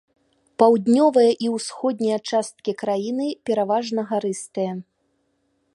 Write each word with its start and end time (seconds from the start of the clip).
Паўднёвая 0.61 1.25
і 1.47 1.51
ўсходняя 1.55 2.17
часткі 2.33 2.71
краіны 2.83 3.27
пераважна 3.49 4.01
гарыстыя. 4.15 4.71